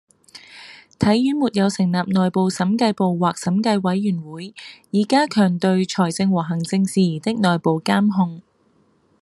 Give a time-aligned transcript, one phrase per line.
[0.97, 4.55] 體院沒有成立內部審計部或審計委員會
[4.89, 8.41] 以加強對財政和行政事宜的內部監控